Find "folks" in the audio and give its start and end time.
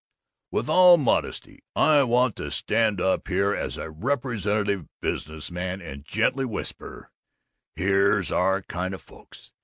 9.03-9.51